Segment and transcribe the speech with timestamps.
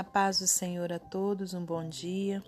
[0.00, 2.42] A paz do Senhor a todos, um bom dia.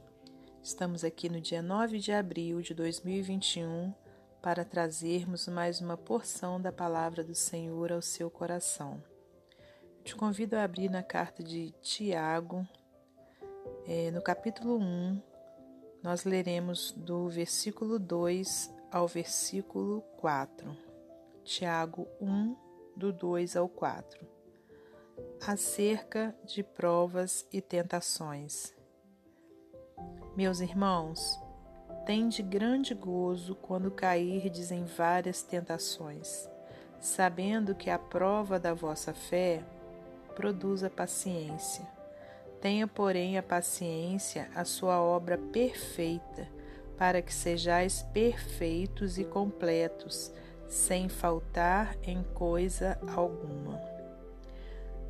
[0.63, 3.93] Estamos aqui no dia 9 de abril de 2021
[4.41, 9.05] para trazermos mais uma porção da palavra do Senhor ao seu coração.
[10.03, 12.67] Te convido a abrir na carta de Tiago,
[13.87, 15.23] é, no capítulo 1,
[16.03, 20.75] nós leremos do versículo 2 ao versículo 4.
[21.45, 22.57] Tiago 1,
[22.97, 24.32] do 2 ao 4
[25.47, 28.73] acerca de provas e tentações.
[30.37, 31.39] Meus irmãos,
[32.07, 36.49] tende grande gozo quando cairdes em várias tentações,
[37.01, 39.63] sabendo que a prova da vossa fé
[40.37, 41.87] produz a paciência.
[42.61, 46.49] Tenha, porém, a paciência a sua obra perfeita,
[46.97, 50.33] para que sejais perfeitos e completos,
[50.69, 53.92] sem faltar em coisa alguma.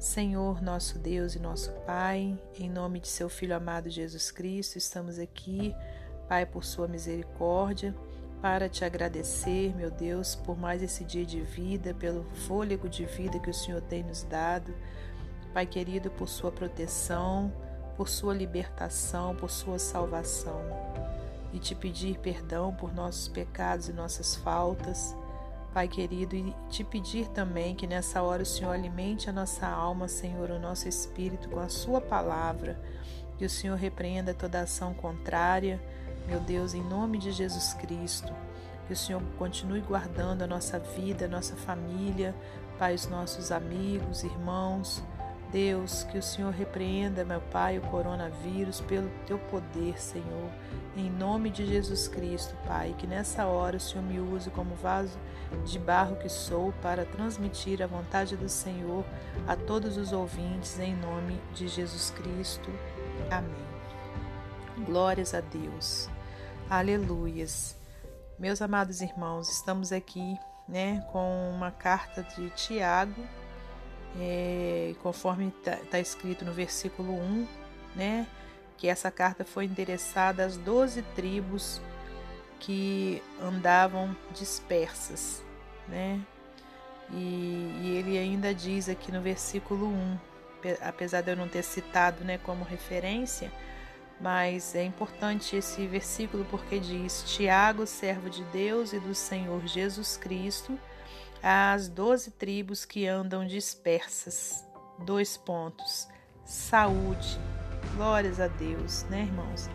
[0.03, 5.17] Senhor, nosso Deus e nosso Pai, em nome de seu Filho amado Jesus Cristo, estamos
[5.17, 5.73] aqui,
[6.29, 7.95] Pai, por sua misericórdia,
[8.41, 13.39] para te agradecer, meu Deus, por mais esse dia de vida, pelo fôlego de vida
[13.39, 14.75] que o Senhor tem nos dado.
[15.55, 17.53] Pai querido, por sua proteção,
[17.97, 20.61] por sua libertação, por sua salvação.
[21.53, 25.15] E te pedir perdão por nossos pecados e nossas faltas
[25.73, 30.07] Pai querido, e te pedir também que nessa hora o Senhor alimente a nossa alma,
[30.07, 32.79] Senhor, o nosso espírito com a Sua palavra,
[33.39, 35.83] que o Senhor repreenda toda ação contrária,
[36.27, 38.33] meu Deus, em nome de Jesus Cristo.
[38.87, 42.35] Que o Senhor continue guardando a nossa vida, a nossa família,
[42.79, 45.03] Pai, os nossos amigos, irmãos.
[45.53, 50.51] Deus, que o Senhor repreenda, meu Pai, o coronavírus pelo teu poder, Senhor.
[50.97, 55.19] Em nome de Jesus Cristo, Pai, que nessa hora o Senhor me use como vaso
[55.67, 59.05] de barro que sou para transmitir a vontade do Senhor
[59.47, 62.71] a todos os ouvintes, em nome de Jesus Cristo.
[63.31, 64.87] Amém.
[64.87, 66.09] Glórias a Deus.
[66.71, 67.77] Aleluias.
[68.39, 73.23] Meus amados irmãos, estamos aqui, né, com uma carta de Tiago
[74.21, 77.49] é, conforme está tá escrito no versículo 1,
[77.95, 78.27] né,
[78.77, 81.81] que essa carta foi endereçada às doze tribos
[82.59, 85.43] que andavam dispersas,
[85.89, 86.21] né?
[87.11, 90.19] E, e, ele ainda diz aqui no versículo 1,
[90.81, 93.53] apesar de eu não ter citado né, como referência,
[94.21, 100.17] mas é importante esse versículo porque diz: Tiago, servo de Deus e do Senhor Jesus
[100.17, 100.79] Cristo,
[101.43, 104.65] às doze tribos que andam dispersas.
[105.01, 106.07] Dois pontos.
[106.45, 107.39] Saúde.
[107.97, 109.69] Glórias a Deus, né, irmãos?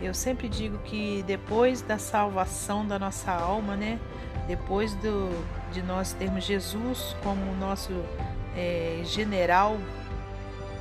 [0.00, 4.00] Eu sempre digo que depois da salvação da nossa alma, né?
[4.48, 5.30] Depois do,
[5.72, 7.92] de nós termos Jesus como nosso
[8.56, 9.78] é, general,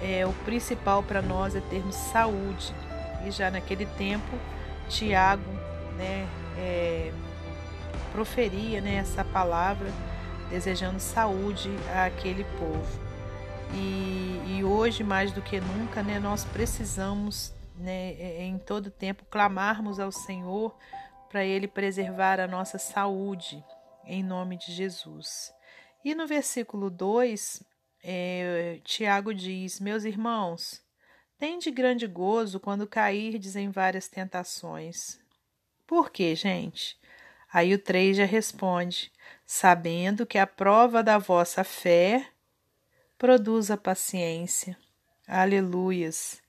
[0.01, 2.73] é, o principal para nós é termos saúde.
[3.23, 4.37] E já naquele tempo,
[4.89, 5.43] Tiago,
[5.95, 6.27] né,
[6.57, 7.11] é,
[8.11, 9.91] proferia né, essa palavra
[10.51, 11.69] desejando saúde
[12.05, 12.99] àquele povo.
[13.73, 19.99] E, e hoje, mais do que nunca, né, nós precisamos, né, em todo tempo, clamarmos
[19.99, 20.75] ao Senhor
[21.29, 23.63] para Ele preservar a nossa saúde,
[24.05, 25.53] em nome de Jesus.
[26.03, 27.63] E no versículo 2,
[28.03, 30.81] é, Tiago diz: Meus irmãos,
[31.39, 35.17] tende grande gozo quando cairdes em várias tentações.
[35.87, 36.99] Por quê, gente?
[37.53, 39.11] Aí o 3 já responde:
[39.45, 42.25] sabendo que a prova da vossa fé
[43.17, 44.77] produz a paciência.
[45.27, 46.41] Aleluias.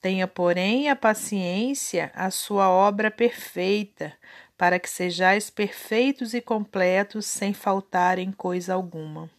[0.00, 4.12] Tenha, porém, a paciência a sua obra perfeita,
[4.56, 9.30] para que sejais perfeitos e completos, sem faltar em coisa alguma.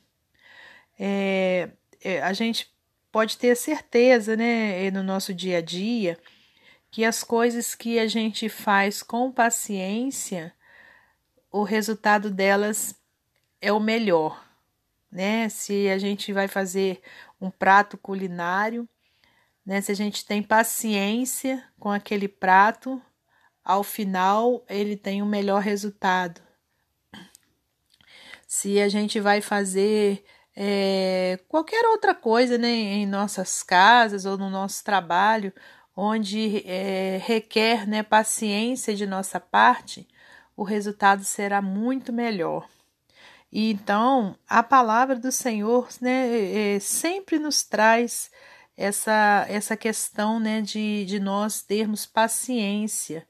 [0.97, 1.69] É,
[2.03, 2.69] é, a gente
[3.11, 6.17] pode ter certeza, né, no nosso dia a dia,
[6.91, 10.53] que as coisas que a gente faz com paciência
[11.51, 12.95] o resultado delas
[13.61, 14.43] é o melhor,
[15.11, 15.49] né?
[15.49, 17.01] Se a gente vai fazer
[17.41, 18.87] um prato culinário,
[19.65, 19.81] né?
[19.81, 23.01] Se a gente tem paciência com aquele prato,
[23.63, 26.41] ao final ele tem o um melhor resultado.
[28.47, 30.25] Se a gente vai fazer
[30.55, 35.53] é, qualquer outra coisa, né, em nossas casas ou no nosso trabalho,
[35.95, 40.07] onde é, requer né, paciência de nossa parte,
[40.59, 42.67] o resultado será muito melhor.
[43.49, 48.29] E então a palavra do Senhor né, é, sempre nos traz
[48.75, 53.25] essa, essa questão né, de, de nós termos paciência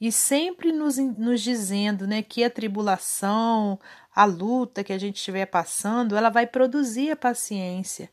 [0.00, 3.78] e sempre nos, nos dizendo né, que a tribulação,
[4.14, 8.10] a luta que a gente estiver passando, ela vai produzir a paciência.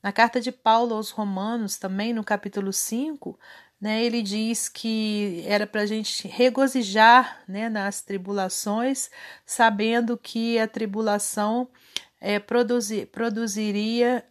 [0.00, 3.36] Na carta de Paulo aos Romanos, também no capítulo 5,
[3.84, 9.10] né, ele diz que era para a gente regozijar né, nas tribulações,
[9.44, 11.68] sabendo que a tribulação
[12.18, 14.24] é, produzir, produziria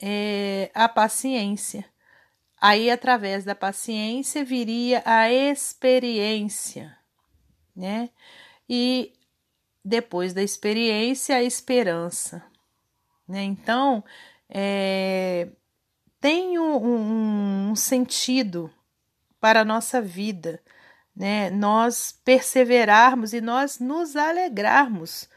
[0.00, 1.84] é, a paciência.
[2.60, 6.96] Aí, através da paciência, viria a experiência,
[7.74, 8.10] né?
[8.68, 9.12] E
[9.84, 12.44] depois da experiência, a esperança,
[13.26, 13.42] né?
[13.42, 14.04] Então,
[14.48, 15.48] é,
[16.20, 18.70] tem um, um sentido
[19.44, 20.58] para a nossa vida,
[21.14, 21.50] né?
[21.50, 25.28] Nós perseverarmos e nós nos alegrarmos,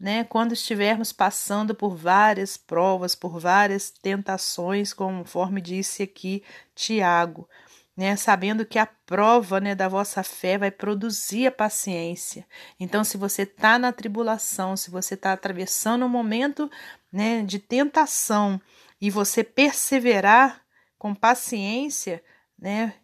[0.00, 0.24] né?
[0.24, 6.42] Quando estivermos passando por várias provas, por várias tentações, conforme disse aqui
[6.74, 7.46] Tiago,
[7.94, 8.16] né?
[8.16, 12.46] Sabendo que a prova, né, da vossa fé vai produzir a paciência.
[12.80, 16.70] Então, se você está na tribulação, se você está atravessando um momento,
[17.12, 18.58] né, de tentação
[18.98, 20.62] e você perseverar
[20.98, 22.24] com paciência,
[22.58, 22.94] né?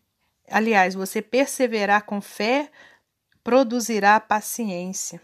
[0.51, 2.71] Aliás, você perseverar com fé
[3.45, 5.21] produzirá paciência,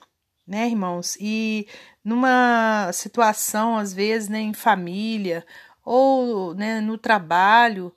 [0.46, 1.16] né, irmãos?
[1.20, 1.66] E
[2.04, 5.44] numa situação, às vezes, né, em família
[5.84, 7.92] ou né, no trabalho,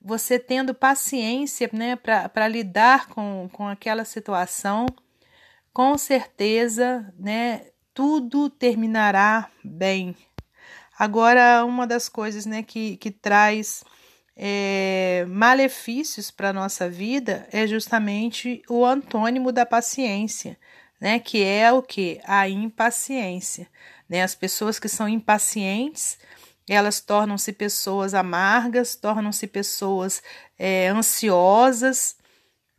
[0.00, 4.86] você tendo paciência né, para lidar com, com aquela situação,
[5.72, 10.16] com certeza né, tudo terminará bem.
[10.98, 13.84] Agora, uma das coisas né, que, que traz
[14.42, 20.56] é, malefícios para a nossa vida é justamente o antônimo da paciência,
[20.98, 21.18] né?
[21.18, 22.18] Que é o que?
[22.24, 23.68] A impaciência.
[24.08, 24.22] Né?
[24.22, 26.18] As pessoas que são impacientes,
[26.66, 30.22] elas tornam-se pessoas amargas, tornam-se pessoas
[30.58, 32.16] é, ansiosas,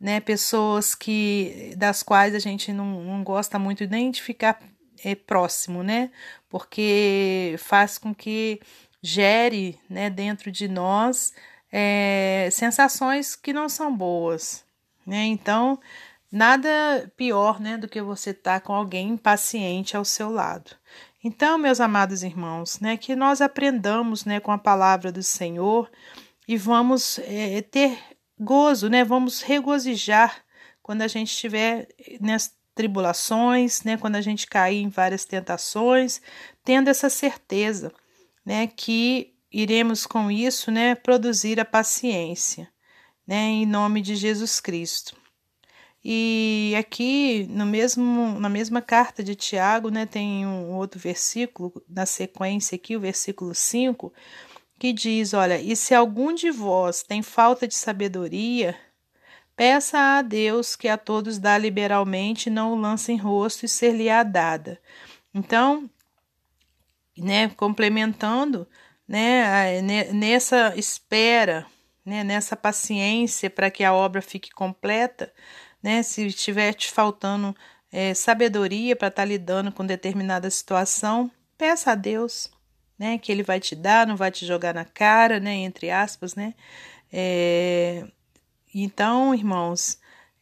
[0.00, 0.18] né?
[0.18, 4.60] Pessoas que das quais a gente não, não gosta muito nem de ficar
[5.04, 6.10] é, próximo, né?
[6.48, 8.60] Porque faz com que
[9.00, 11.32] gere né, dentro de nós
[11.72, 14.62] é, sensações que não são boas.
[15.06, 15.24] Né?
[15.24, 15.80] Então,
[16.30, 20.70] nada pior né, do que você estar tá com alguém impaciente ao seu lado.
[21.24, 25.90] Então, meus amados irmãos, né, que nós aprendamos né, com a palavra do Senhor
[26.46, 27.96] e vamos é, ter
[28.38, 30.44] gozo, né, vamos regozijar
[30.82, 31.86] quando a gente estiver
[32.20, 36.20] nas tribulações, né, quando a gente cair em várias tentações,
[36.64, 37.92] tendo essa certeza
[38.44, 42.68] né, que iremos com isso, né, produzir a paciência,
[43.26, 45.16] né, em nome de Jesus Cristo.
[46.04, 52.06] E aqui no mesmo na mesma carta de Tiago, né, tem um outro versículo na
[52.06, 54.12] sequência aqui, o versículo 5,
[54.78, 58.76] que diz, olha, e se algum de vós tem falta de sabedoria,
[59.54, 64.24] peça a Deus que a todos dá liberalmente, não o lance em rosto e ser-lhe-á
[64.24, 64.80] dada.
[65.32, 65.88] Então,
[67.16, 68.66] né, complementando,
[69.06, 69.80] né,
[70.12, 71.66] nessa espera,
[72.04, 75.32] né, nessa paciência para que a obra fique completa,
[75.82, 77.54] né, se estiver te faltando
[77.90, 82.50] é, sabedoria para estar tá lidando com determinada situação, peça a Deus,
[82.98, 86.34] né, que Ele vai te dar, não vai te jogar na cara, né, entre aspas,
[86.34, 86.54] né.
[87.12, 88.06] É,
[88.74, 89.98] então, irmãos,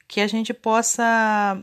[0.06, 1.62] que a gente possa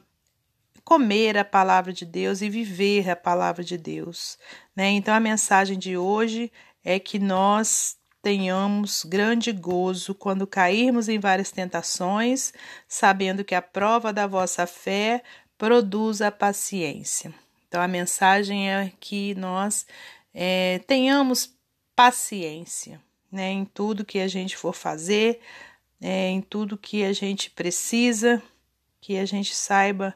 [0.87, 4.37] comer a palavra de Deus e viver a palavra de Deus.
[4.73, 4.89] Né?
[4.91, 6.49] Então, a mensagem de hoje
[6.87, 12.53] é que nós tenhamos grande gozo quando cairmos em várias tentações,
[12.87, 15.21] sabendo que a prova da vossa fé
[15.57, 17.33] produz a paciência.
[17.67, 19.85] Então, a mensagem é que nós
[20.33, 21.53] é, tenhamos
[21.93, 25.41] paciência né, em tudo que a gente for fazer,
[25.99, 28.41] é, em tudo que a gente precisa,
[29.01, 30.15] que a gente saiba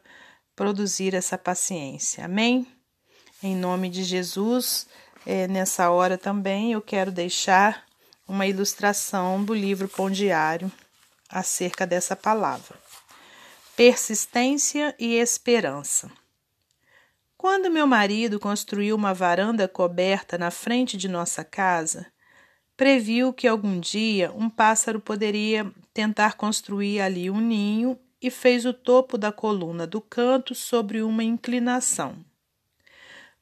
[0.55, 2.23] produzir essa paciência.
[2.23, 2.65] Amém?
[3.43, 4.87] Em nome de Jesus,
[5.25, 7.85] é, nessa hora também eu quero deixar
[8.27, 10.71] uma ilustração do livro Pão Diário
[11.29, 12.77] acerca dessa palavra.
[13.75, 16.11] Persistência e esperança.
[17.37, 22.05] Quando meu marido construiu uma varanda coberta na frente de nossa casa,
[22.77, 28.73] previu que algum dia um pássaro poderia tentar construir ali um ninho e fez o
[28.73, 32.23] topo da coluna do canto sobre uma inclinação.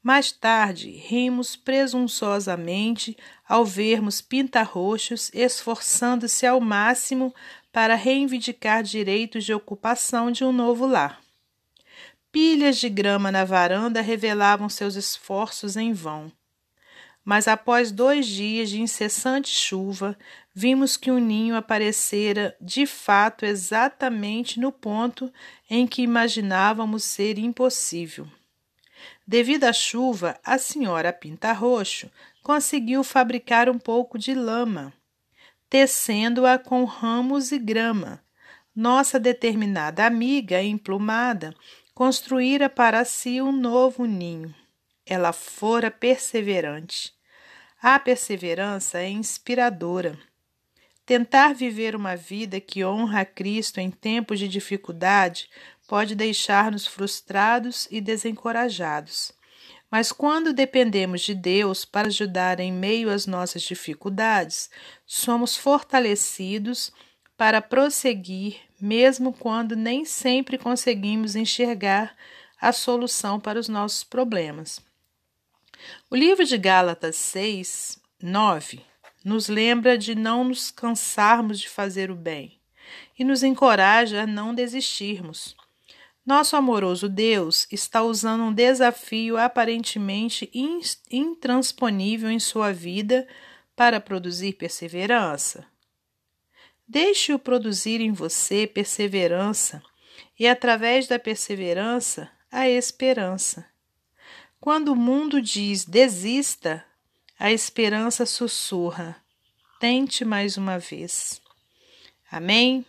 [0.02, 7.36] Mais tarde, rimos presunçosamente ao vermos pinta-roxos esforçando-se ao máximo
[7.72, 11.20] para reivindicar direitos de ocupação de um novo lar.
[12.32, 16.32] Pilhas de grama na varanda revelavam seus esforços em vão.
[17.26, 20.18] Mas após dois dias de incessante chuva,
[20.54, 25.32] vimos que o ninho aparecera de fato exatamente no ponto
[25.70, 28.28] em que imaginávamos ser impossível.
[29.30, 32.10] Devido à chuva, a senhora Pinta Roxo
[32.42, 34.92] conseguiu fabricar um pouco de lama,
[35.70, 38.24] tecendo-a com ramos e grama.
[38.76, 41.54] Nossa determinada amiga, emplumada,
[41.94, 44.52] construíra para si um novo ninho.
[45.06, 47.14] Ela fora perseverante.
[47.80, 50.18] A perseverança é inspiradora.
[51.06, 55.48] Tentar viver uma vida que honra a Cristo em tempos de dificuldade
[55.90, 59.32] pode deixar-nos frustrados e desencorajados.
[59.90, 64.70] Mas quando dependemos de Deus para ajudar em meio às nossas dificuldades,
[65.04, 66.92] somos fortalecidos
[67.36, 72.16] para prosseguir, mesmo quando nem sempre conseguimos enxergar
[72.62, 74.80] a solução para os nossos problemas.
[76.08, 78.86] O livro de Gálatas 6, 9
[79.26, 82.60] nos lembra de não nos cansarmos de fazer o bem
[83.18, 85.58] e nos encoraja a não desistirmos.
[86.26, 90.50] Nosso amoroso Deus está usando um desafio aparentemente
[91.10, 93.28] intransponível em sua vida
[93.76, 95.66] para produzir perseverança.
[96.88, 99.82] Deixe-o produzir em você perseverança
[100.38, 103.66] e, através da perseverança, a esperança.
[104.60, 106.84] Quando o mundo diz desista,
[107.38, 109.16] a esperança sussurra:
[109.80, 111.42] tente mais uma vez.
[112.30, 112.86] Amém?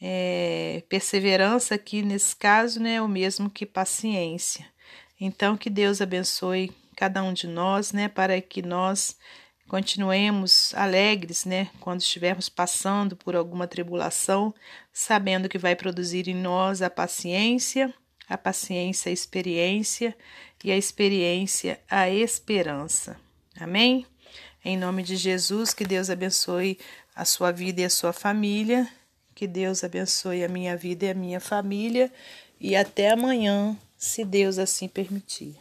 [0.00, 4.66] É, perseverança aqui nesse caso né, é o mesmo que paciência.
[5.20, 9.16] Então, que Deus abençoe cada um de nós, né, para que nós
[9.68, 14.54] continuemos alegres, né, quando estivermos passando por alguma tribulação,
[14.92, 17.92] sabendo que vai produzir em nós a paciência,
[18.28, 20.16] a paciência a experiência
[20.64, 23.16] e a experiência a esperança.
[23.58, 24.06] Amém?
[24.64, 26.78] Em nome de Jesus, que Deus abençoe
[27.14, 28.88] a sua vida e a sua família
[29.34, 32.12] que Deus abençoe a minha vida e a minha família.
[32.60, 35.56] E até amanhã, se Deus assim permitir.